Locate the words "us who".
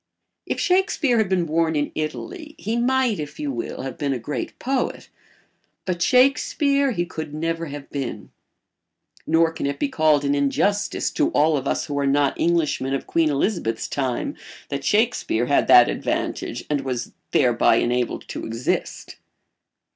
11.67-11.99